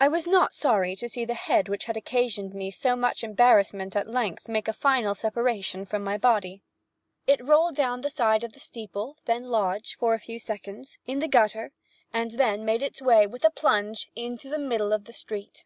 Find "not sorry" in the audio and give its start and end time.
0.26-0.96